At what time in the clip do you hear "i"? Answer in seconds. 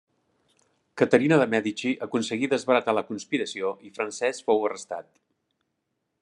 3.91-3.95